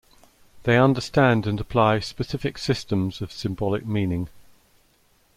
They 0.63 0.79
understand 0.79 1.45
and 1.45 1.59
apply 1.59 1.99
specific 1.99 2.57
systems 2.57 3.21
of 3.21 3.31
symbolic 3.31 3.85
meaning. 3.85 4.29